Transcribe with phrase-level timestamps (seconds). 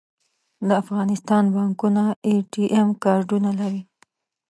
[0.67, 3.81] د افغانستان بانکونه اې ټي ایم کارډونه لري